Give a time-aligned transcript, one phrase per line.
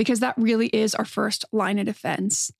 [0.00, 2.50] because that really is our first line of defense.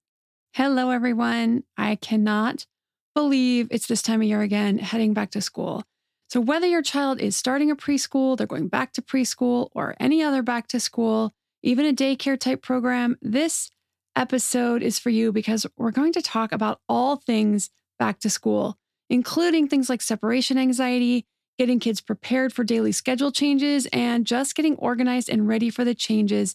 [0.53, 1.65] Hello, everyone.
[1.75, 2.67] I cannot
[3.15, 5.83] believe it's this time of year again, heading back to school.
[6.29, 10.23] So, whether your child is starting a preschool, they're going back to preschool, or any
[10.23, 11.33] other back to school,
[11.63, 13.71] even a daycare type program, this
[14.15, 18.77] episode is for you because we're going to talk about all things back to school,
[19.09, 21.25] including things like separation anxiety,
[21.59, 25.95] getting kids prepared for daily schedule changes, and just getting organized and ready for the
[25.95, 26.55] changes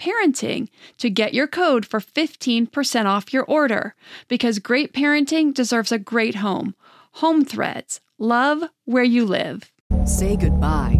[0.00, 3.94] parenting to get your code for 15% off your order
[4.28, 6.74] because great parenting deserves a great home.
[7.14, 8.00] Home Threads.
[8.18, 9.70] Love where you live.
[10.04, 10.99] Say goodbye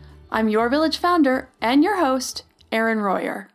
[0.31, 3.49] I'm your village founder and your host, Erin Royer.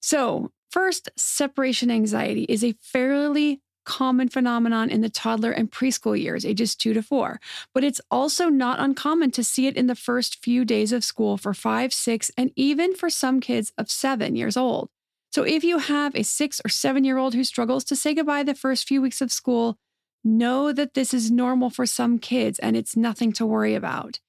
[0.00, 6.44] So, first, separation anxiety is a fairly common phenomenon in the toddler and preschool years,
[6.44, 7.40] ages two to four,
[7.72, 11.38] but it's also not uncommon to see it in the first few days of school
[11.38, 14.90] for five, six, and even for some kids of seven years old.
[15.32, 18.42] So if you have a six or seven year old who struggles to say goodbye
[18.42, 19.78] the first few weeks of school,
[20.22, 24.20] know that this is normal for some kids and it's nothing to worry about.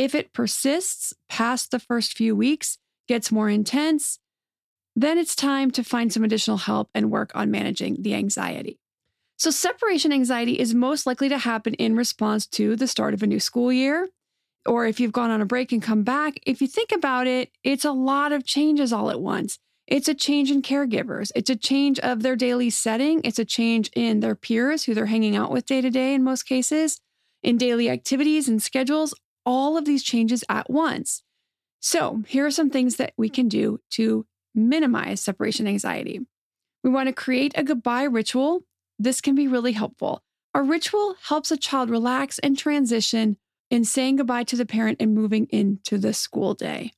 [0.00, 4.18] If it persists past the first few weeks, gets more intense,
[4.96, 8.80] then it's time to find some additional help and work on managing the anxiety.
[9.36, 13.26] So, separation anxiety is most likely to happen in response to the start of a
[13.26, 14.08] new school year,
[14.64, 16.40] or if you've gone on a break and come back.
[16.46, 19.58] If you think about it, it's a lot of changes all at once.
[19.86, 23.90] It's a change in caregivers, it's a change of their daily setting, it's a change
[23.94, 26.98] in their peers who they're hanging out with day to day in most cases,
[27.42, 29.12] in daily activities and schedules,
[29.50, 31.24] all of these changes at once.
[31.80, 36.20] So, here are some things that we can do to minimize separation anxiety.
[36.84, 38.62] We want to create a goodbye ritual
[39.00, 40.22] this can be really helpful.
[40.54, 43.38] A ritual helps a child relax and transition
[43.70, 46.92] in saying goodbye to the parent and moving into the school day.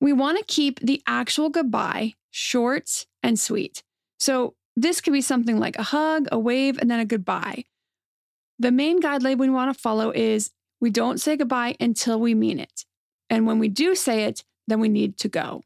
[0.00, 3.82] We want to keep the actual goodbye short and sweet.
[4.18, 7.64] So, this could be something like a hug, a wave, and then a goodbye.
[8.60, 12.58] The main guideline we want to follow is we don't say goodbye until we mean
[12.58, 12.84] it.
[13.28, 15.62] And when we do say it, then we need to go.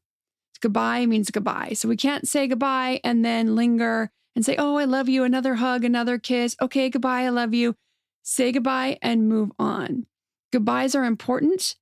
[0.61, 1.73] Goodbye means goodbye.
[1.75, 5.57] So we can't say goodbye and then linger and say, Oh, I love you, another
[5.57, 6.57] hug, another kiss.
[6.61, 7.75] Okay, goodbye, I love you.
[8.23, 10.07] Say goodbye and move on.
[10.53, 11.77] Goodbyes are important,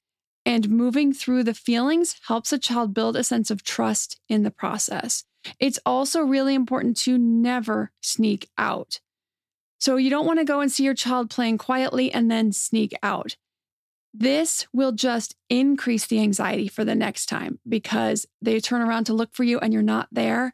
[0.44, 4.50] and moving through the feelings helps a child build a sense of trust in the
[4.50, 5.24] process.
[5.60, 9.00] It's also really important to never sneak out.
[9.82, 12.94] So you don't want to go and see your child playing quietly and then sneak
[13.02, 13.34] out.
[14.14, 19.12] This will just increase the anxiety for the next time because they turn around to
[19.12, 20.52] look for you and you're not there.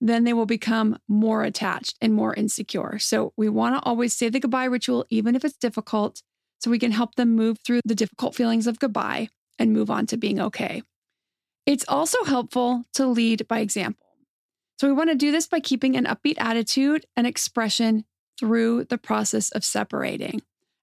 [0.00, 2.98] Then they will become more attached and more insecure.
[2.98, 6.22] So, we want to always say the goodbye ritual, even if it's difficult,
[6.58, 9.28] so we can help them move through the difficult feelings of goodbye
[9.58, 10.82] and move on to being okay.
[11.66, 14.06] It's also helpful to lead by example.
[14.80, 18.06] So, we want to do this by keeping an upbeat attitude and expression
[18.38, 20.42] through the process of separating.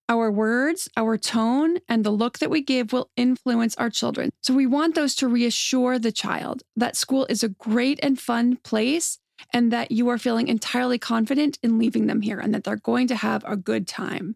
[0.09, 4.31] Our words, our tone, and the look that we give will influence our children.
[4.41, 8.57] So we want those to reassure the child that school is a great and fun
[8.57, 9.17] place
[9.53, 13.07] and that you are feeling entirely confident in leaving them here and that they're going
[13.07, 14.35] to have a good time.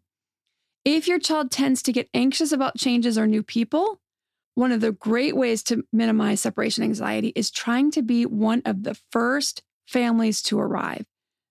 [0.86, 4.00] If your child tends to get anxious about changes or new people,
[4.56, 8.84] one of the great ways to minimize separation anxiety is trying to be one of
[8.84, 11.06] the first families to arrive.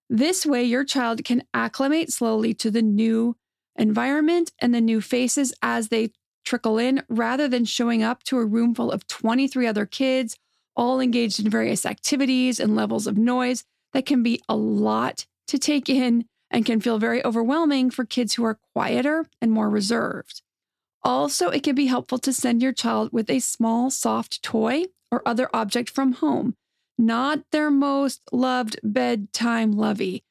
[0.09, 3.35] This way, your child can acclimate slowly to the new
[3.75, 6.11] environment and the new faces as they
[6.45, 10.37] trickle in rather than showing up to a room full of 23 other kids,
[10.75, 15.57] all engaged in various activities and levels of noise that can be a lot to
[15.57, 20.41] take in and can feel very overwhelming for kids who are quieter and more reserved.
[21.03, 25.21] Also, it can be helpful to send your child with a small, soft toy or
[25.25, 26.55] other object from home,
[26.97, 30.23] not their most loved bedtime lovey,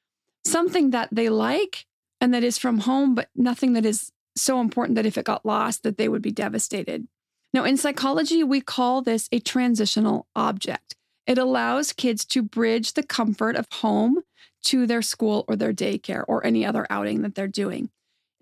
[0.44, 1.86] something that they like
[2.20, 5.46] and that is from home, but nothing that is so important that if it got
[5.46, 7.06] lost, that they would be devastated.
[7.52, 10.94] Now, in psychology, we call this a transitional object.
[11.26, 14.20] It allows kids to bridge the comfort of home
[14.64, 17.90] to their school or their daycare or any other outing that they're doing.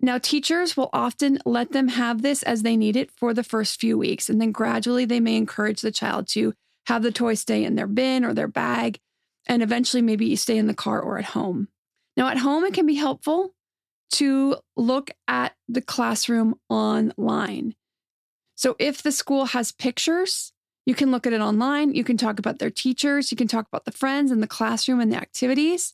[0.01, 3.79] Now, teachers will often let them have this as they need it for the first
[3.79, 6.53] few weeks, and then gradually they may encourage the child to
[6.85, 8.99] have the toy stay in their bin or their bag,
[9.47, 11.67] and eventually maybe stay in the car or at home.
[12.17, 13.53] Now, at home, it can be helpful
[14.13, 17.75] to look at the classroom online.
[18.55, 20.53] So if the school has pictures,
[20.85, 21.93] you can look at it online.
[21.93, 23.31] You can talk about their teachers.
[23.31, 25.93] You can talk about the friends and the classroom and the activities.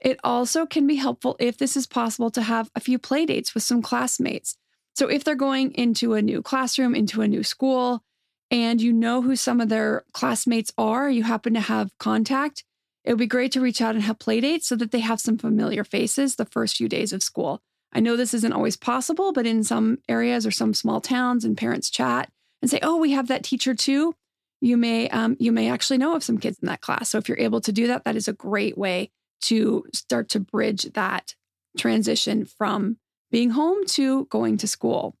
[0.00, 3.54] It also can be helpful if this is possible to have a few play dates
[3.54, 4.56] with some classmates.
[4.94, 8.04] So if they're going into a new classroom, into a new school,
[8.50, 12.64] and you know who some of their classmates are, you happen to have contact,
[13.04, 15.20] it would be great to reach out and have play dates so that they have
[15.20, 17.60] some familiar faces the first few days of school.
[17.92, 21.56] I know this isn't always possible, but in some areas or some small towns and
[21.56, 24.14] parents chat and say, "Oh, we have that teacher too."
[24.60, 27.10] You may um, you may actually know of some kids in that class.
[27.10, 29.10] So if you're able to do that, that is a great way
[29.42, 31.34] to start to bridge that
[31.78, 32.98] transition from
[33.30, 35.14] being home to going to school.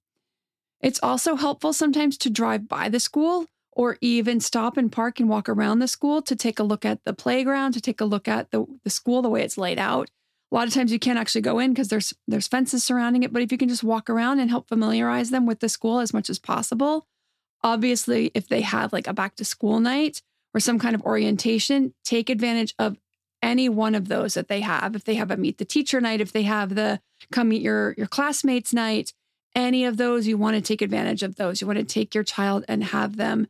[0.80, 5.28] It's also helpful sometimes to drive by the school or even stop and park and
[5.28, 8.26] walk around the school to take a look at the playground, to take a look
[8.26, 10.10] at the, the school, the way it's laid out.
[10.50, 13.32] A lot of times you can't actually go in because there's there's fences surrounding it,
[13.32, 16.14] but if you can just walk around and help familiarize them with the school as
[16.14, 17.06] much as possible,
[17.62, 20.22] obviously if they have like a back to school night
[20.54, 22.96] or some kind of orientation, take advantage of
[23.42, 24.96] any one of those that they have.
[24.96, 27.00] If they have a meet the teacher night, if they have the
[27.32, 29.12] come meet your your classmates night,
[29.56, 31.60] any of those you want to take advantage of those.
[31.60, 33.48] You want to take your child and have them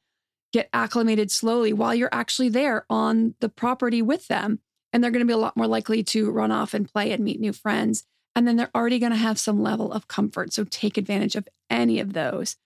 [0.53, 4.61] get acclimated slowly while you're actually there on the property with them.
[4.93, 7.23] And they're going to be a lot more likely to run off and play and
[7.23, 8.05] meet new friends.
[8.35, 10.53] And then they're already going to have some level of comfort.
[10.53, 12.57] So take advantage of any of those.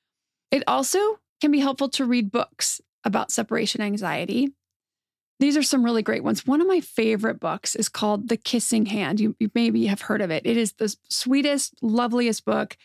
[0.51, 4.53] It also can be helpful to read books about separation anxiety.
[5.39, 6.47] These are some really great ones.
[6.47, 9.19] One of my favorite books is called The Kissing Hand.
[9.21, 10.45] You, you maybe have heard of it.
[10.45, 12.77] It is the sweetest, loveliest book,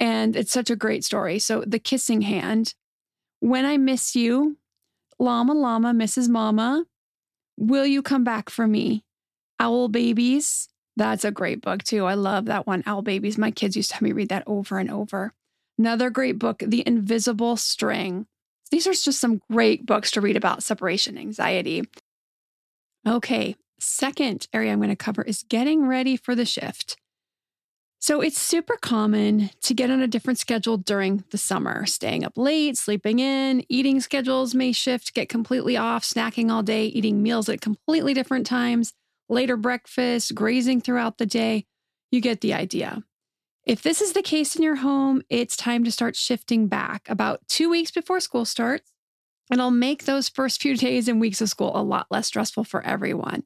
[0.00, 1.38] and it's such a great story.
[1.38, 2.74] So, The Kissing Hand
[3.40, 4.58] when I miss you,
[5.18, 6.84] Llama Llama, Misses Mama,
[7.56, 9.04] Will You Come Back for Me?
[9.58, 10.68] Owl Babies.
[10.96, 12.04] That's a great book too.
[12.04, 13.38] I love that one, Owl Babies.
[13.38, 15.32] My kids used to have me read that over and over.
[15.78, 18.26] Another great book, The Invisible String.
[18.70, 21.82] These are just some great books to read about separation anxiety.
[23.08, 26.96] Okay, second area I'm going to cover is getting ready for the shift.
[28.02, 32.38] So it's super common to get on a different schedule during the summer, staying up
[32.38, 37.50] late, sleeping in, eating schedules may shift, get completely off, snacking all day, eating meals
[37.50, 38.94] at completely different times,
[39.28, 41.66] later breakfast, grazing throughout the day.
[42.10, 43.04] You get the idea.
[43.66, 47.46] If this is the case in your home, it's time to start shifting back about
[47.48, 48.90] two weeks before school starts.
[49.50, 52.64] And I'll make those first few days and weeks of school a lot less stressful
[52.64, 53.42] for everyone.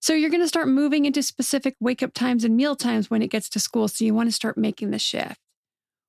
[0.00, 3.22] So you're going to start moving into specific wake up times and meal times when
[3.22, 3.88] it gets to school.
[3.88, 5.38] So you want to start making the shift.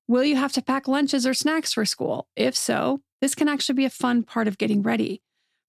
[0.07, 2.27] Will you have to pack lunches or snacks for school?
[2.35, 5.21] If so, this can actually be a fun part of getting ready.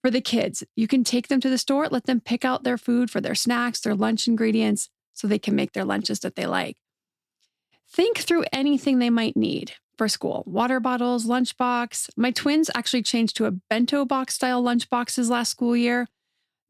[0.02, 2.78] For the kids, you can take them to the store, let them pick out their
[2.78, 6.46] food for their snacks, their lunch ingredients, so they can make their lunches that they
[6.46, 6.76] like.
[7.90, 9.72] Think through anything they might need.
[9.96, 12.10] for school water bottles, lunchbox.
[12.16, 16.06] My twins actually changed to a bento box style lunchboxes last school year.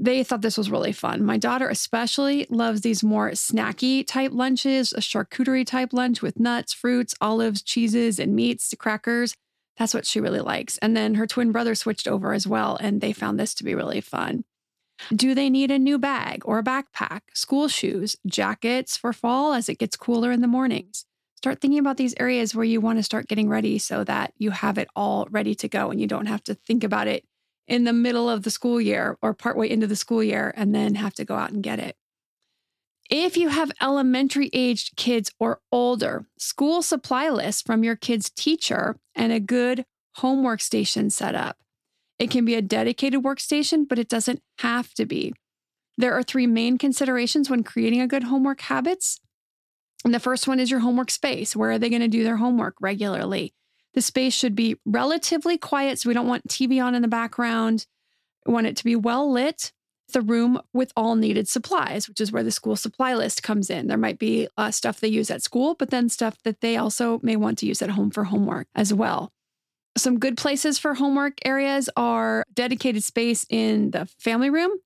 [0.00, 1.24] They thought this was really fun.
[1.24, 6.72] My daughter, especially, loves these more snacky type lunches, a charcuterie type lunch with nuts,
[6.72, 9.34] fruits, olives, cheeses, and meats, crackers.
[9.76, 10.78] That's what she really likes.
[10.78, 13.74] And then her twin brother switched over as well, and they found this to be
[13.74, 14.44] really fun.
[15.12, 19.68] Do they need a new bag or a backpack, school shoes, jackets for fall as
[19.68, 21.06] it gets cooler in the mornings?
[21.36, 24.50] Start thinking about these areas where you want to start getting ready so that you
[24.50, 27.24] have it all ready to go and you don't have to think about it
[27.68, 30.96] in the middle of the school year or partway into the school year and then
[30.96, 31.96] have to go out and get it.
[33.10, 38.96] If you have elementary aged kids or older, school supply lists from your kid's teacher
[39.14, 39.84] and a good
[40.16, 41.58] homework station set up.
[42.18, 45.32] It can be a dedicated workstation, but it doesn't have to be.
[45.96, 49.20] There are three main considerations when creating a good homework habits.
[50.04, 51.56] And the first one is your homework space.
[51.56, 53.54] Where are they going to do their homework regularly?
[53.94, 55.98] The space should be relatively quiet.
[55.98, 57.86] So we don't want TV on in the background.
[58.46, 59.72] We want it to be well lit.
[60.14, 63.88] The room with all needed supplies, which is where the school supply list comes in.
[63.88, 67.20] There might be uh, stuff they use at school, but then stuff that they also
[67.22, 69.30] may want to use at home for homework as well.
[69.98, 74.78] Some good places for homework areas are dedicated space in the family room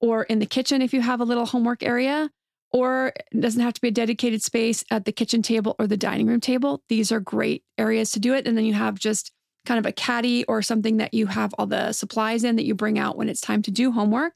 [0.00, 2.30] or in the kitchen if you have a little homework area
[2.72, 5.96] or it doesn't have to be a dedicated space at the kitchen table or the
[5.96, 6.82] dining room table.
[6.88, 8.46] These are great areas to do it.
[8.46, 9.32] And then you have just
[9.66, 12.74] kind of a caddy or something that you have all the supplies in that you
[12.74, 14.34] bring out when it's time to do homework.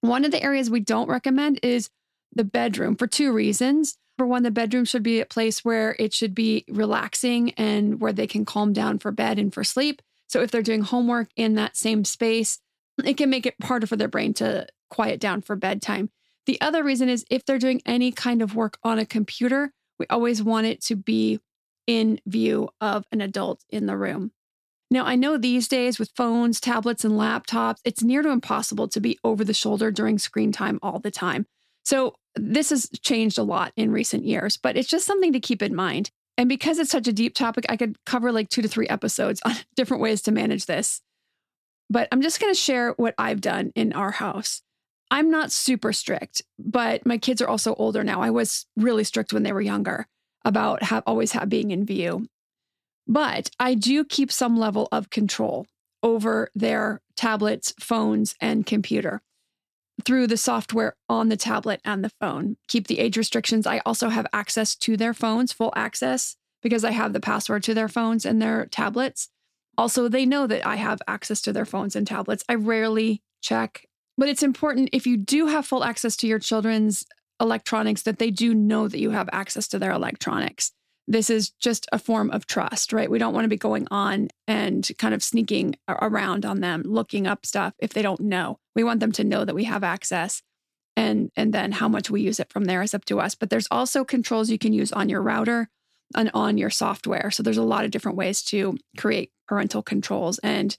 [0.00, 1.90] One of the areas we don't recommend is
[2.34, 3.98] the bedroom for two reasons.
[4.16, 8.12] For one, the bedroom should be a place where it should be relaxing and where
[8.12, 10.02] they can calm down for bed and for sleep.
[10.26, 12.58] So if they're doing homework in that same space,
[13.04, 16.10] it can make it harder for their brain to quiet down for bedtime.
[16.50, 20.06] The other reason is if they're doing any kind of work on a computer, we
[20.10, 21.38] always want it to be
[21.86, 24.32] in view of an adult in the room.
[24.90, 29.00] Now, I know these days with phones, tablets, and laptops, it's near to impossible to
[29.00, 31.46] be over the shoulder during screen time all the time.
[31.84, 35.62] So, this has changed a lot in recent years, but it's just something to keep
[35.62, 36.10] in mind.
[36.36, 39.40] And because it's such a deep topic, I could cover like two to three episodes
[39.44, 41.00] on different ways to manage this.
[41.88, 44.62] But I'm just going to share what I've done in our house.
[45.10, 48.22] I'm not super strict, but my kids are also older now.
[48.22, 50.06] I was really strict when they were younger
[50.44, 52.26] about have, always have, being in view.
[53.06, 55.66] But I do keep some level of control
[56.02, 59.20] over their tablets, phones, and computer
[60.04, 62.56] through the software on the tablet and the phone.
[62.68, 63.66] Keep the age restrictions.
[63.66, 67.74] I also have access to their phones, full access, because I have the password to
[67.74, 69.28] their phones and their tablets.
[69.76, 72.44] Also, they know that I have access to their phones and tablets.
[72.48, 73.86] I rarely check
[74.20, 77.06] but it's important if you do have full access to your children's
[77.40, 80.72] electronics that they do know that you have access to their electronics.
[81.08, 83.10] This is just a form of trust, right?
[83.10, 87.26] We don't want to be going on and kind of sneaking around on them, looking
[87.26, 88.58] up stuff if they don't know.
[88.76, 90.42] We want them to know that we have access.
[90.96, 93.34] And, and then how much we use it from there is up to us.
[93.34, 95.70] But there's also controls you can use on your router
[96.14, 97.30] and on your software.
[97.30, 100.38] So there's a lot of different ways to create parental controls.
[100.40, 100.76] And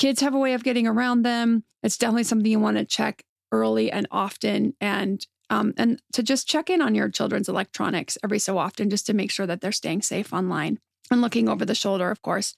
[0.00, 1.62] kids have a way of getting around them.
[1.82, 6.48] It's definitely something you want to check early and often and um, and to just
[6.48, 9.72] check in on your children's electronics every so often just to make sure that they're
[9.72, 10.78] staying safe online
[11.10, 12.54] and looking over the shoulder of course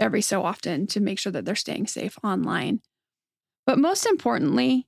[0.00, 2.80] every so often to make sure that they're staying safe online
[3.66, 4.86] but most importantly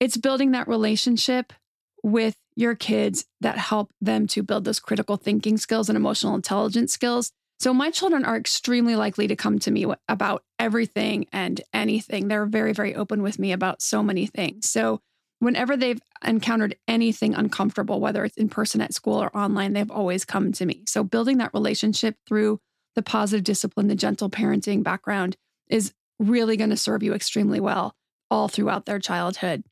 [0.00, 1.54] it's building that relationship
[2.02, 6.92] with your kids that help them to build those critical thinking skills and emotional intelligence
[6.92, 12.28] skills so my children are extremely likely to come to me about everything and anything.
[12.28, 14.68] They're very, very open with me about so many things.
[14.68, 15.00] So
[15.38, 20.24] whenever they've encountered anything uncomfortable, whether it's in person at school or online, they've always
[20.24, 20.84] come to me.
[20.86, 22.60] So building that relationship through
[22.94, 25.36] the positive discipline, the gentle parenting background
[25.68, 27.94] is really going to serve you extremely well
[28.30, 29.64] all throughout their childhood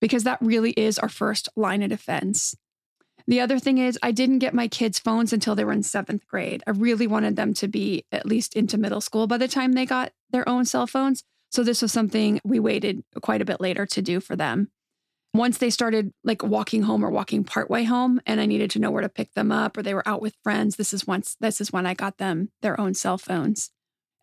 [0.00, 2.54] because that really is our first line of defense.
[3.26, 6.26] The other thing is, I didn't get my kids' phones until they were in seventh
[6.26, 6.62] grade.
[6.66, 9.86] I really wanted them to be at least into middle school by the time they
[9.86, 11.24] got their own cell phones.
[11.50, 14.70] So this was something we waited quite a bit later to do for them.
[15.32, 18.90] Once they started like walking home or walking partway home, and I needed to know
[18.90, 21.60] where to pick them up, or they were out with friends, this is once this
[21.60, 23.70] is when I got them their own cell phones.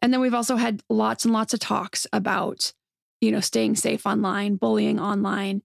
[0.01, 2.72] And then we've also had lots and lots of talks about,
[3.20, 5.63] you know, staying safe online, bullying online,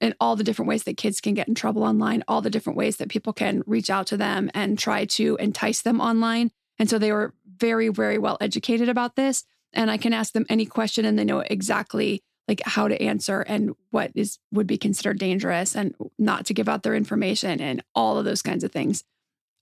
[0.00, 2.76] and all the different ways that kids can get in trouble online, all the different
[2.76, 6.50] ways that people can reach out to them and try to entice them online.
[6.78, 9.44] And so they were very, very well educated about this.
[9.72, 13.42] And I can ask them any question and they know exactly like how to answer
[13.42, 17.82] and what is would be considered dangerous and not to give out their information and
[17.94, 19.04] all of those kinds of things.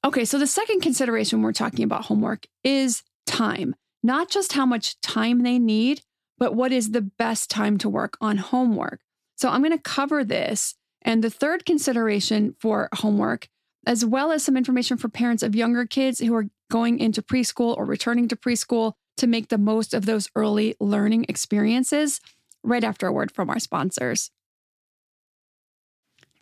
[0.05, 5.01] Okay, so the second consideration we're talking about homework is time, not just how much
[5.01, 6.03] time they need,
[6.39, 9.01] but what is the best time to work on homework.
[9.37, 10.75] So I'm going to cover this.
[11.03, 13.49] And the third consideration for homework,
[13.87, 17.77] as well as some information for parents of younger kids who are going into preschool
[17.77, 22.21] or returning to preschool to make the most of those early learning experiences,
[22.65, 24.31] right after a word from our sponsors.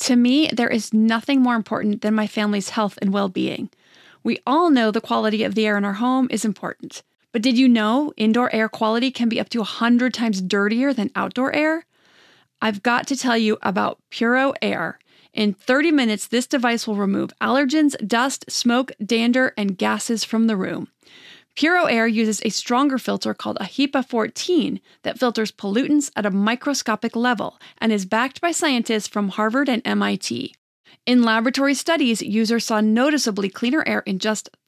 [0.00, 3.70] To me, there is nothing more important than my family's health and well being.
[4.22, 7.02] We all know the quality of the air in our home is important.
[7.32, 11.10] But did you know indoor air quality can be up to 100 times dirtier than
[11.14, 11.84] outdoor air?
[12.64, 14.98] I've got to tell you about Puro Air.
[15.34, 20.56] In 30 minutes, this device will remove allergens, dust, smoke, dander, and gases from the
[20.56, 20.88] room.
[21.56, 26.30] Puro Air uses a stronger filter called a HEPA 14 that filters pollutants at a
[26.30, 30.54] microscopic level and is backed by scientists from Harvard and MIT.
[31.04, 34.48] In laboratory studies, users saw noticeably cleaner air in just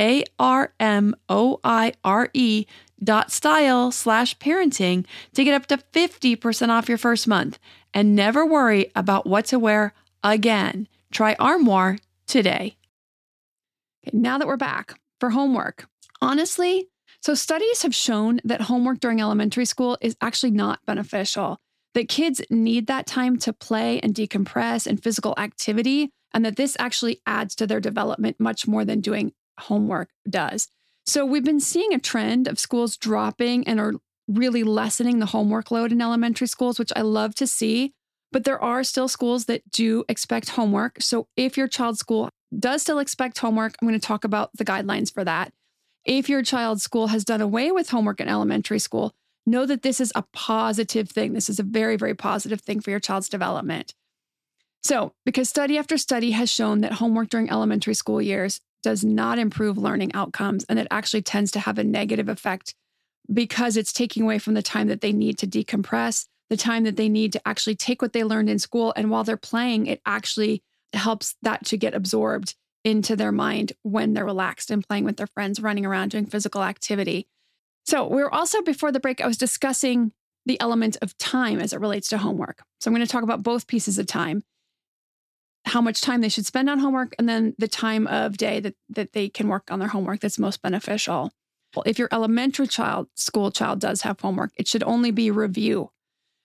[0.00, 2.66] a R M O I R E
[3.02, 7.58] dot style slash parenting to get up to 50% off your first month
[7.94, 10.88] and never worry about what to wear again.
[11.12, 12.76] Try Armoire today.
[14.06, 15.86] Okay, now that we're back for homework,
[16.20, 16.88] honestly,
[17.20, 21.58] so studies have shown that homework during elementary school is actually not beneficial,
[21.94, 26.76] that kids need that time to play and decompress and physical activity, and that this
[26.78, 30.68] actually adds to their development much more than doing homework does.
[31.06, 33.94] So we've been seeing a trend of schools dropping and are
[34.28, 37.94] really lessening the homework load in elementary schools, which I love to see.
[38.32, 40.98] But there are still schools that do expect homework.
[41.00, 44.64] So if your child's school does still expect homework, I'm going to talk about the
[44.64, 45.52] guidelines for that.
[46.04, 49.12] If your child's school has done away with homework in elementary school,
[49.46, 51.32] know that this is a positive thing.
[51.32, 53.94] This is a very, very positive thing for your child's development.
[54.82, 59.38] So, because study after study has shown that homework during elementary school years does not
[59.38, 62.74] improve learning outcomes and it actually tends to have a negative effect
[63.32, 66.96] because it's taking away from the time that they need to decompress, the time that
[66.96, 68.92] they need to actually take what they learned in school.
[68.96, 70.62] And while they're playing, it actually
[70.92, 75.26] helps that to get absorbed into their mind when they're relaxed and playing with their
[75.28, 77.28] friends, running around, doing physical activity.
[77.86, 80.12] So, we were also before the break, I was discussing
[80.46, 82.62] the element of time as it relates to homework.
[82.80, 84.42] So, I'm going to talk about both pieces of time
[85.70, 88.74] how much time they should spend on homework and then the time of day that,
[88.88, 91.30] that they can work on their homework that's most beneficial.
[91.74, 95.90] Well, If your elementary child, school child does have homework, it should only be review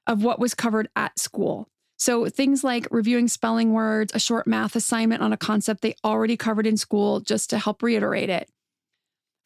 [0.05, 1.67] of what was covered at school.
[1.97, 6.37] So things like reviewing spelling words, a short math assignment on a concept they already
[6.37, 8.49] covered in school just to help reiterate it.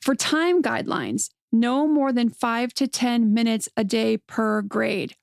[0.02, 5.15] For time guidelines, no more than five to 10 minutes a day per grade.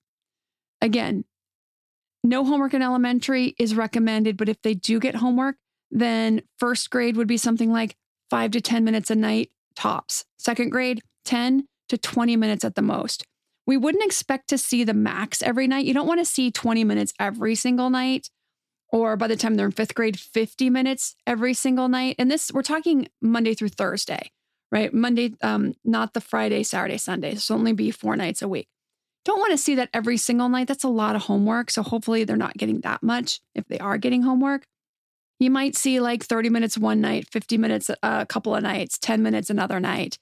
[0.81, 1.25] Again,
[2.29, 5.57] no homework in elementary is recommended, but if they do get homework,
[5.91, 7.97] then first grade would be something like
[8.31, 10.25] five to 10 minutes a night tops.
[10.39, 13.25] Second grade, 10 to 20 minutes at the most.
[13.67, 15.87] We wouldn't expect to see the max every night.
[15.87, 18.31] You don't want to see 20 minutes every single night,
[18.93, 22.17] or by the time they're in fifth grade, 50 minutes every single night.
[22.19, 24.31] And this, we're talking Monday through Thursday,
[24.71, 24.95] right?
[24.95, 27.35] Monday, um, not the Friday, Saturday, Sunday.
[27.35, 28.69] So only be four nights a week.
[29.27, 30.69] Don't want to see that every single night.
[30.69, 31.73] That's a lot of homework.
[31.73, 34.67] So hopefully they're not getting that much if they are getting homework.
[35.41, 39.25] You might see like 30 minutes one night, 50 minutes a couple of nights, 10
[39.25, 40.19] minutes another night.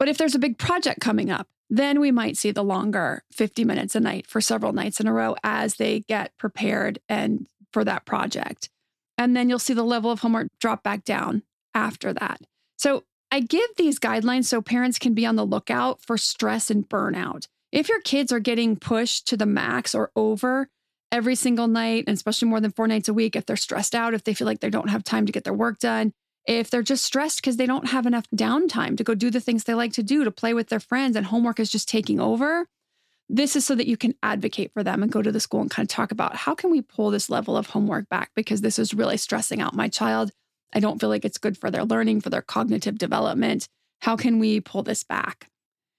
[0.00, 3.64] But if there's a big project coming up, then we might see the longer 50
[3.64, 7.84] minutes a night for several nights in a row as they get prepared and for
[7.84, 8.70] that project.
[9.16, 12.40] And then you'll see the level of homework drop back down after that.
[12.76, 16.88] So I give these guidelines so parents can be on the lookout for stress and
[16.88, 17.46] burnout.
[17.72, 20.68] If your kids are getting pushed to the max or over
[21.12, 24.14] every single night, and especially more than four nights a week, if they're stressed out,
[24.14, 26.12] if they feel like they don't have time to get their work done,
[26.46, 29.64] if they're just stressed because they don't have enough downtime to go do the things
[29.64, 32.66] they like to do, to play with their friends, and homework is just taking over,
[33.28, 35.70] this is so that you can advocate for them and go to the school and
[35.70, 38.78] kind of talk about how can we pull this level of homework back because this
[38.78, 40.30] is really stressing out my child.
[40.72, 43.68] I don't feel like it's good for their learning, for their cognitive development.
[44.02, 45.48] How can we pull this back?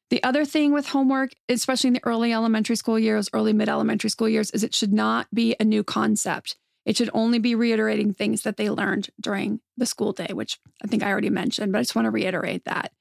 [0.10, 4.10] The other thing with homework, especially in the early elementary school years, early mid elementary
[4.10, 6.56] school years, is it should not be a new concept.
[6.86, 10.88] It should only be reiterating things that they learned during the school day, which I
[10.88, 12.94] think I already mentioned, but I just want to reiterate that.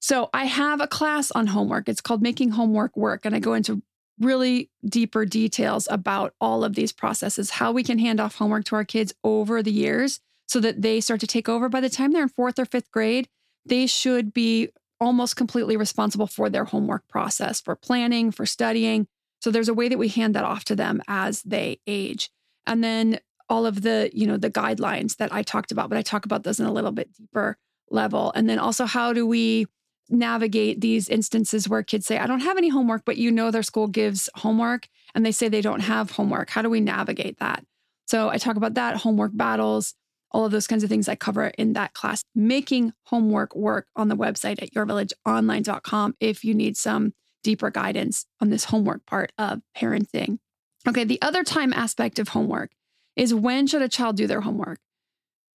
[0.00, 1.86] So I have a class on homework.
[1.86, 3.26] It's called Making Homework Work.
[3.26, 3.82] And I go into
[4.18, 8.76] really deeper details about all of these processes, how we can hand off homework to
[8.76, 11.68] our kids over the years so that they start to take over.
[11.68, 13.28] By the time they're in fourth or fifth grade,
[13.66, 19.06] they should be almost completely responsible for their homework process, for planning, for studying.
[19.40, 22.30] So there's a way that we hand that off to them as they age.
[22.66, 26.02] And then all of the you know the guidelines that i talked about but i
[26.02, 27.58] talk about those in a little bit deeper
[27.90, 28.32] level.
[28.36, 29.66] And then also how do we
[30.08, 33.64] navigate these instances where kids say i don't have any homework but you know their
[33.64, 36.50] school gives homework and they say they don't have homework?
[36.50, 37.64] How do we navigate that?
[38.06, 39.94] So i talk about that homework battles
[40.32, 44.08] all of those kinds of things i cover in that class making homework work on
[44.08, 47.12] the website at yourvillageonline.com if you need some
[47.42, 50.38] deeper guidance on this homework part of parenting
[50.88, 52.70] Okay, the other time aspect of homework
[53.16, 54.78] is when should a child do their homework?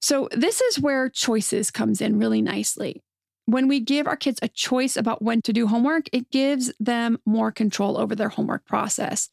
[0.02, 3.02] So this is where choices comes in really nicely.
[3.46, 7.20] When we give our kids a choice about when to do homework, it gives them
[7.26, 9.30] more control over their homework process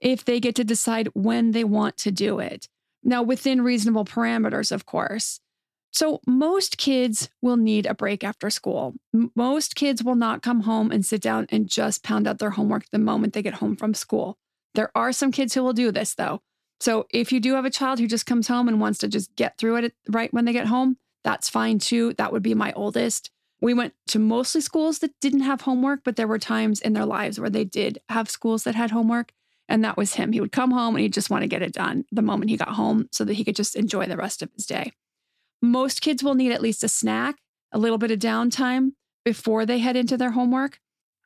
[0.00, 2.68] if they get to decide when they want to do it.
[3.04, 5.40] Now, within reasonable parameters, of course.
[5.92, 8.94] So, most kids will need a break after school.
[9.36, 12.86] Most kids will not come home and sit down and just pound out their homework
[12.90, 14.36] the moment they get home from school.
[14.74, 16.42] There are some kids who will do this though.
[16.80, 19.34] So if you do have a child who just comes home and wants to just
[19.36, 22.12] get through it right when they get home, that's fine too.
[22.14, 23.30] That would be my oldest.
[23.60, 27.06] We went to mostly schools that didn't have homework, but there were times in their
[27.06, 29.32] lives where they did have schools that had homework.
[29.68, 30.32] And that was him.
[30.32, 32.56] He would come home and he'd just want to get it done the moment he
[32.56, 34.92] got home so that he could just enjoy the rest of his day.
[35.62, 37.36] Most kids will need at least a snack,
[37.72, 38.92] a little bit of downtime
[39.24, 40.78] before they head into their homework.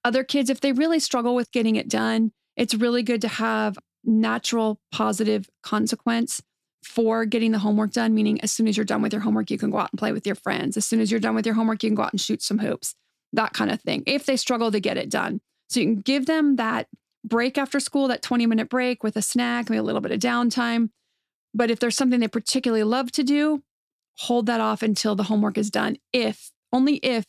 [0.05, 3.79] Other kids, if they really struggle with getting it done, it's really good to have
[4.05, 6.41] natural positive consequence
[6.85, 9.59] for getting the homework done, meaning as soon as you're done with your homework, you
[9.59, 10.77] can go out and play with your friends.
[10.77, 12.59] As soon as you're done with your homework, you can go out and shoot some
[12.59, 12.95] hoops,
[13.33, 15.41] that kind of thing, if they struggle to get it done.
[15.69, 16.87] So you can give them that
[17.25, 20.21] break after school, that 20 minute break with a snack, maybe a little bit of
[20.21, 20.91] downtime.
[21.55, 23.63] But if there's something they particularly love to do,
[24.17, 25.97] hold that off until the homework is done.
[26.13, 27.25] If, only if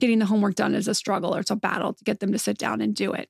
[0.00, 2.38] getting the homework done is a struggle or it's a battle to get them to
[2.38, 3.28] sit down and do it.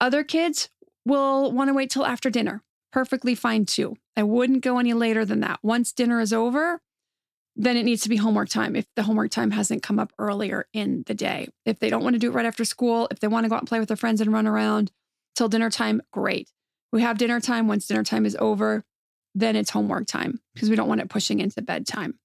[0.00, 0.68] Other kids
[1.04, 2.62] will want to wait till after dinner.
[2.92, 3.96] Perfectly fine too.
[4.16, 5.60] I wouldn't go any later than that.
[5.62, 6.80] Once dinner is over,
[7.56, 10.66] then it needs to be homework time if the homework time hasn't come up earlier
[10.72, 11.48] in the day.
[11.64, 13.54] If they don't want to do it right after school, if they want to go
[13.54, 14.90] out and play with their friends and run around
[15.34, 16.50] till dinner time, great.
[16.92, 17.68] We have dinner time.
[17.68, 18.84] Once dinner time is over,
[19.34, 22.18] then it's homework time because we don't want it pushing into bedtime.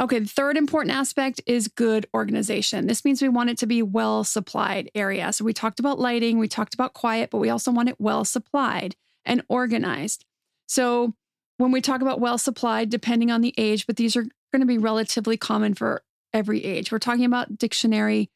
[0.00, 2.86] Okay, the third important aspect is good organization.
[2.86, 5.32] This means we want it to be well supplied area.
[5.32, 8.24] So we talked about lighting, we talked about quiet, but we also want it well
[8.24, 10.24] supplied and organized.
[10.68, 11.14] So
[11.56, 14.22] when we talk about well supplied, depending on the age, but these are
[14.52, 16.92] going to be relatively common for every age.
[16.92, 18.30] We're talking about dictionary,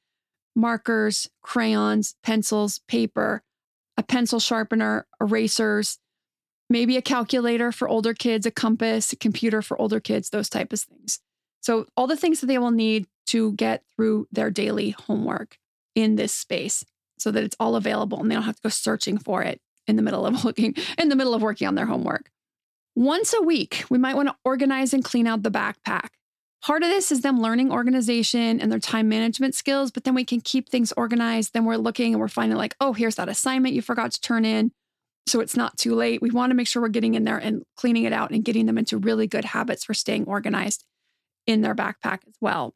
[0.57, 3.43] markers, crayons, pencils, paper,
[4.03, 5.99] a pencil sharpener, erasers,
[6.69, 10.73] maybe a calculator for older kids, a compass, a computer for older kids, those type
[10.73, 11.21] of things.
[11.61, 15.57] So all the things that they will need to get through their daily homework
[15.95, 16.85] in this space
[17.19, 19.95] so that it's all available and they don't have to go searching for it in
[19.95, 22.31] the middle of looking in the middle of working on their homework.
[22.97, 26.09] Once a week, we might want to organize and clean out the backpack.
[26.63, 30.25] Part of this is them learning organization and their time management skills, but then we
[30.25, 31.53] can keep things organized.
[31.53, 34.45] Then we're looking and we're finding, like, oh, here's that assignment you forgot to turn
[34.45, 34.71] in.
[35.27, 36.23] So it's not too late.
[36.23, 38.67] We want to make sure we're getting in there and cleaning it out and getting
[38.67, 40.85] them into really good habits for staying organized
[41.49, 42.75] in their backpack as well.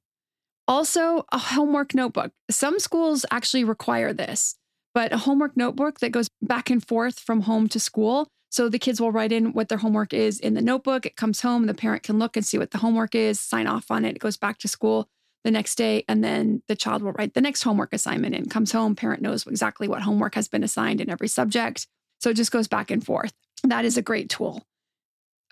[0.66, 2.32] Also, a homework notebook.
[2.50, 4.56] Some schools actually require this,
[4.94, 8.78] but a homework notebook that goes back and forth from home to school so the
[8.78, 11.04] kids will write in what their homework is in the notebook.
[11.04, 13.90] It comes home, the parent can look and see what the homework is, sign off
[13.90, 14.16] on it.
[14.16, 15.08] It goes back to school
[15.44, 18.48] the next day, and then the child will write the next homework assignment in.
[18.48, 21.86] Comes home, parent knows exactly what homework has been assigned in every subject.
[22.20, 23.32] So it just goes back and forth.
[23.62, 24.62] That is a great tool.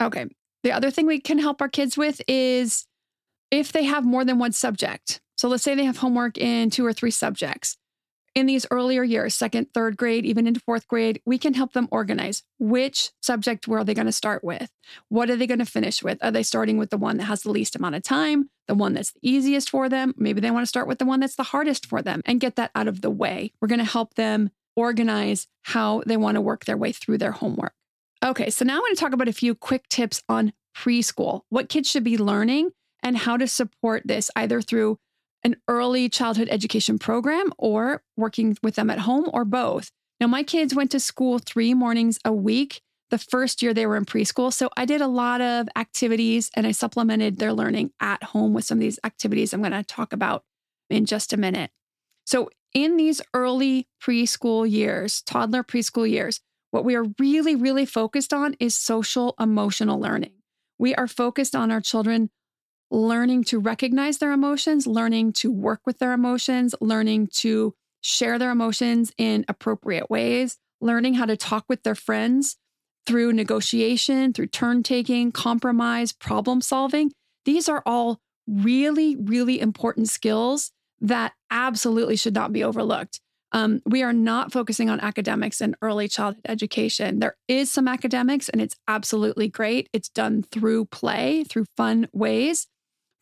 [0.01, 0.27] Okay.
[0.63, 2.87] The other thing we can help our kids with is
[3.51, 5.21] if they have more than one subject.
[5.37, 7.77] So let's say they have homework in two or three subjects
[8.35, 11.89] in these earlier years, second, third grade, even into fourth grade, we can help them
[11.91, 14.71] organize which subject were they going to start with?
[15.09, 16.19] What are they going to finish with?
[16.23, 18.95] Are they starting with the one that has the least amount of time, the one
[18.95, 20.15] that's the easiest for them?
[20.17, 22.57] Maybe they want to start with the one that's the hardest for them and get
[22.57, 23.53] that out of the way.
[23.61, 27.33] We're going to help them organize how they want to work their way through their
[27.33, 27.75] homework.
[28.25, 31.69] Okay, so now I want to talk about a few quick tips on preschool, what
[31.69, 32.71] kids should be learning,
[33.03, 34.99] and how to support this either through
[35.45, 39.91] an early childhood education program or working with them at home or both.
[40.21, 42.81] Now, my kids went to school three mornings a week
[43.11, 44.53] the first year they were in preschool.
[44.53, 48.65] So I did a lot of activities and I supplemented their learning at home with
[48.65, 50.43] some of these activities I'm going to talk about
[50.91, 51.71] in just a minute.
[52.27, 56.41] So, in these early preschool years, toddler preschool years,
[56.73, 60.33] what we are really, really focused on is social emotional learning.
[60.77, 62.31] We are focused on our children
[62.95, 68.51] learning to recognize their emotions, learning to work with their emotions, learning to share their
[68.51, 72.57] emotions in appropriate ways, learning how to talk with their friends
[73.07, 77.13] through negotiation, through turn taking, compromise, problem solving.
[77.45, 83.21] These are all really, really important skills that absolutely should not be overlooked.
[83.53, 87.21] Um, we are not focusing on academics and early childhood education.
[87.21, 89.89] There is some academics, and it's absolutely great.
[89.93, 92.67] It's done through play, through fun ways.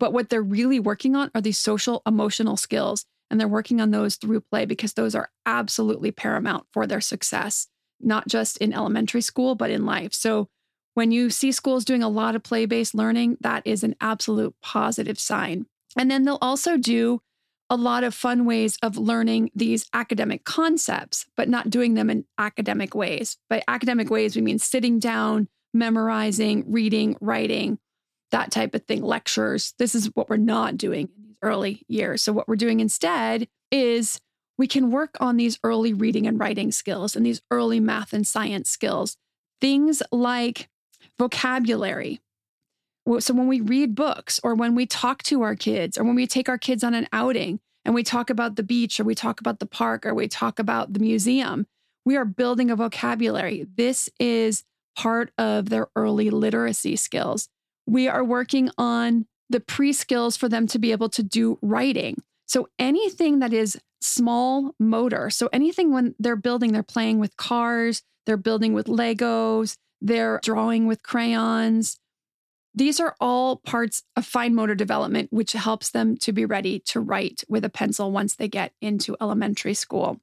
[0.03, 3.07] But what they're really working on are these social emotional skills.
[3.31, 7.69] And they're working on those through play because those are absolutely paramount for their success,
[8.01, 10.12] not just in elementary school, but in life.
[10.12, 10.49] So
[10.95, 14.57] when you see schools doing a lot of play based learning, that is an absolute
[14.61, 15.67] positive sign.
[15.97, 17.21] And then they'll also do
[17.71, 22.25] a lot of fun ways of learning these academic concepts, but not doing them in
[22.38, 23.37] academic ways.
[23.49, 27.79] By academic ways, we mean sitting down, memorizing, reading, writing,
[28.33, 29.75] that type of thing, lectures.
[29.79, 32.23] This is what we're not doing in these early years.
[32.23, 34.21] So, what we're doing instead is
[34.59, 38.27] we can work on these early reading and writing skills and these early math and
[38.27, 39.16] science skills.
[39.61, 40.68] Things like
[41.18, 42.21] vocabulary.
[43.21, 46.27] So, when we read books or when we talk to our kids or when we
[46.27, 49.40] take our kids on an outing and we talk about the beach or we talk
[49.40, 51.66] about the park or we talk about the museum,
[52.05, 53.66] we are building a vocabulary.
[53.77, 54.64] This is
[54.97, 57.49] part of their early literacy skills
[57.87, 62.23] we are working on the pre skills for them to be able to do writing.
[62.47, 68.03] So anything that is small motor, so anything when they're building, they're playing with cars,
[68.27, 71.99] they're building with Legos, they're drawing with crayons.
[72.75, 77.01] These are all parts of fine motor development, which helps them to be ready to
[77.01, 80.21] write with a pencil once they get into elementary school.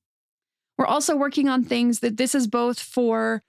[0.78, 3.44] We're also working on things that this is both for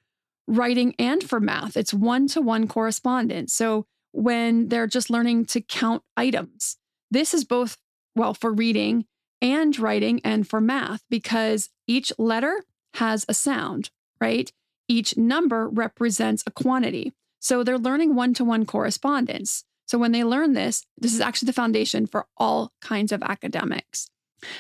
[0.47, 1.77] writing and for math.
[1.77, 3.55] It's one to one correspondence.
[3.55, 6.77] So when they're just learning to count items.
[7.11, 7.77] This is both,
[8.15, 9.07] well, for reading
[9.43, 12.63] and writing and for math because each letter
[12.95, 14.53] has a sound, right?
[14.89, 17.13] Each number represents a quantity.
[17.41, 19.65] So they're learning one to one correspondence.
[19.87, 24.09] So when they learn this, this is actually the foundation for all kinds of academics.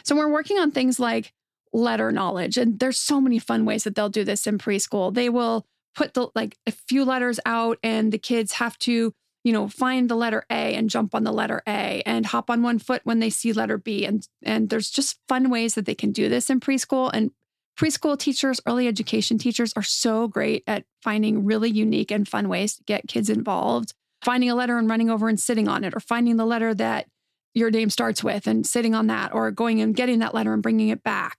[0.02, 1.32] So we're working on things like
[1.72, 5.14] letter knowledge, and there's so many fun ways that they'll do this in preschool.
[5.14, 9.52] They will put the like a few letters out, and the kids have to you
[9.52, 12.78] know, find the letter A and jump on the letter A and hop on one
[12.78, 14.04] foot when they see letter B.
[14.04, 17.10] And and there's just fun ways that they can do this in preschool.
[17.12, 17.30] And
[17.78, 22.76] preschool teachers, early education teachers are so great at finding really unique and fun ways
[22.76, 23.94] to get kids involved.
[24.22, 27.06] Finding a letter and running over and sitting on it, or finding the letter that
[27.54, 30.62] your name starts with and sitting on that, or going and getting that letter and
[30.62, 31.38] bringing it back.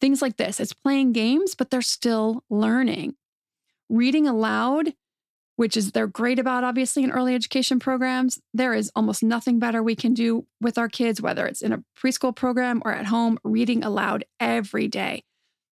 [0.00, 0.60] Things like this.
[0.60, 3.16] It's playing games, but they're still learning.
[3.90, 4.94] reading aloud,
[5.60, 8.40] which is they're great about obviously in early education programs.
[8.54, 11.84] There is almost nothing better we can do with our kids, whether it's in a
[11.94, 15.22] preschool program or at home, reading aloud every day.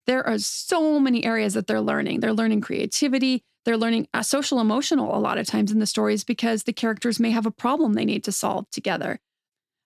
[0.06, 2.20] There are so many areas that they're learning.
[2.20, 6.22] They're learning creativity, they're learning a social emotional a lot of times in the stories
[6.22, 9.20] because the characters may have a problem they need to solve together.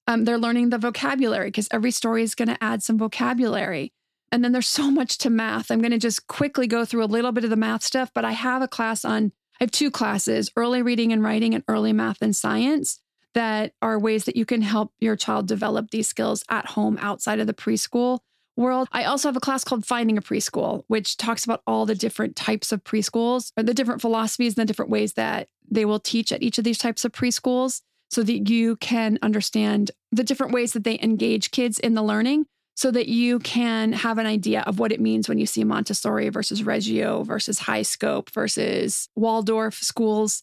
[0.08, 3.92] Um, they're learning the vocabulary because every story is going to add some vocabulary.
[4.32, 5.70] And then there's so much to math.
[5.70, 8.24] I'm going to just quickly go through a little bit of the math stuff, but
[8.24, 11.92] I have a class on, I have two classes early reading and writing and early
[11.92, 13.00] math and science
[13.34, 17.40] that are ways that you can help your child develop these skills at home outside
[17.40, 18.18] of the preschool
[18.56, 18.88] world.
[18.92, 22.36] I also have a class called Finding a Preschool, which talks about all the different
[22.36, 26.32] types of preschools, or the different philosophies and the different ways that they will teach
[26.32, 30.74] at each of these types of preschools so that you can understand the different ways
[30.74, 34.78] that they engage kids in the learning so that you can have an idea of
[34.78, 40.42] what it means when you see Montessori versus Reggio versus HighScope versus Waldorf schools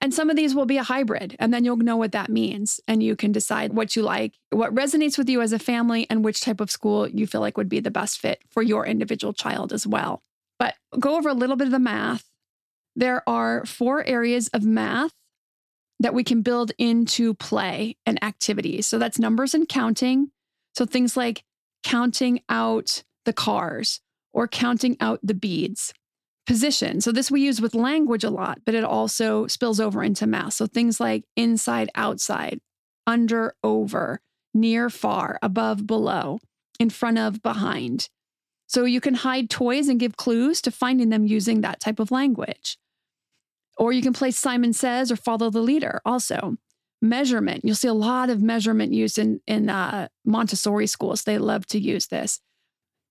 [0.00, 2.80] and some of these will be a hybrid, and then you'll know what that means.
[2.88, 6.24] And you can decide what you like, what resonates with you as a family, and
[6.24, 9.34] which type of school you feel like would be the best fit for your individual
[9.34, 10.22] child as well.
[10.58, 12.24] But go over a little bit of the math.
[12.96, 15.12] There are four areas of math
[16.00, 18.86] that we can build into play and activities.
[18.86, 20.30] So that's numbers and counting.
[20.74, 21.44] So things like
[21.82, 24.00] counting out the cars
[24.32, 25.92] or counting out the beads
[26.46, 27.00] position.
[27.00, 30.54] So this we use with language a lot, but it also spills over into math.
[30.54, 32.60] So things like inside, outside,
[33.06, 34.20] under, over,
[34.52, 36.40] near, far, above, below,
[36.78, 38.08] in front of, behind.
[38.66, 42.10] So you can hide toys and give clues to finding them using that type of
[42.10, 42.78] language.
[43.76, 46.56] Or you can play Simon Says or Follow the Leader also.
[47.02, 47.64] Measurement.
[47.64, 51.22] You'll see a lot of measurement used in, in uh, Montessori schools.
[51.22, 52.40] They love to use this.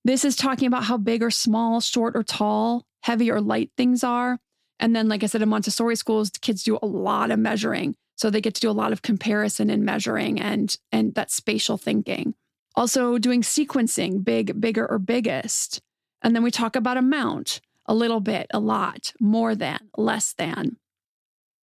[0.06, 4.04] This is talking about how big or small, short or tall, heavy or light things
[4.04, 4.40] are.
[4.80, 7.96] And then, like I said, in Montessori schools, kids do a lot of measuring.
[8.16, 11.78] So they get to do a lot of comparison and measuring and, and that spatial
[11.78, 12.36] thinking.
[12.76, 15.82] Also, doing sequencing, big, bigger, or biggest.
[16.22, 20.78] And then we talk about amount a little bit, a lot, more than, less than.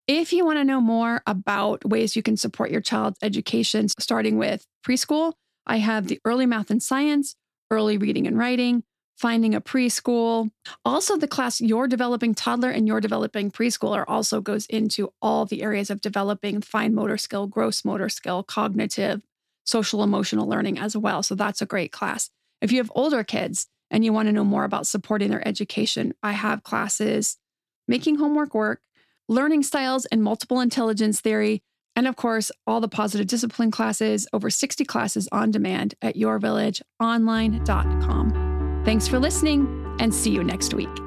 [0.09, 4.39] If you want to know more about ways you can support your child's education, starting
[4.39, 5.33] with preschool,
[5.67, 7.35] I have the early math and science,
[7.73, 8.85] early reading and writing,
[9.17, 10.51] finding a preschool.
[10.85, 15.63] Also, the class Your Developing Toddler and Your Developing Preschooler also goes into all the
[15.63, 19.23] areas of developing fine motor skill, gross motor skill, cognitive,
[19.65, 21.25] social emotional learning as well.
[21.25, 22.31] So that's a great class.
[22.61, 26.15] If you have older kids and you want to know more about supporting their education,
[26.23, 27.39] I have classes
[27.89, 28.81] making homework work,
[29.29, 31.61] learning styles and multiple intelligence theory,
[31.95, 38.83] and of course, all the positive discipline classes, over 60 classes on demand at yourvillageonline.com.
[38.85, 41.06] Thanks for listening and see you next week.